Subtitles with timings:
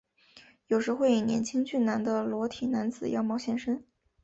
[0.65, 3.85] 有时会以年轻俊美的裸体男子样貌现身。